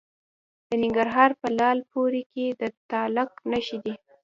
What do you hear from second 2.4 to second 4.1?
د تالک نښې شته.